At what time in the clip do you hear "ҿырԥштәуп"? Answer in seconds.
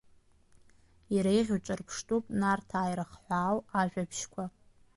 1.65-2.25